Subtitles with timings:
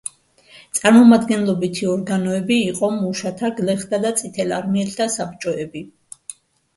[0.77, 5.85] წარმომადგენლობითი ორგანოები იყო მუშათა, გლეხთა და წითელარმიელთა საბჭოები.